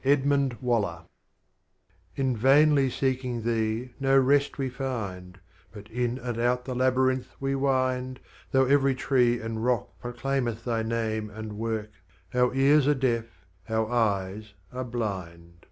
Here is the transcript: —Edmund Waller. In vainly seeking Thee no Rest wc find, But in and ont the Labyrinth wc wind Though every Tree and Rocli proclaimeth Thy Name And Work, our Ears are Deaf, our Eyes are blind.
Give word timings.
—Edmund 0.14 0.54
Waller. 0.60 1.04
In 2.16 2.36
vainly 2.36 2.90
seeking 2.90 3.44
Thee 3.44 3.92
no 4.00 4.18
Rest 4.18 4.54
wc 4.54 4.72
find, 4.72 5.38
But 5.70 5.88
in 5.90 6.18
and 6.18 6.40
ont 6.40 6.64
the 6.64 6.74
Labyrinth 6.74 7.36
wc 7.40 7.54
wind 7.60 8.18
Though 8.50 8.64
every 8.64 8.96
Tree 8.96 9.40
and 9.40 9.58
Rocli 9.58 9.86
proclaimeth 10.00 10.64
Thy 10.64 10.82
Name 10.82 11.30
And 11.30 11.52
Work, 11.52 11.92
our 12.34 12.52
Ears 12.52 12.88
are 12.88 12.96
Deaf, 12.96 13.46
our 13.68 13.88
Eyes 13.88 14.54
are 14.72 14.82
blind. 14.82 15.66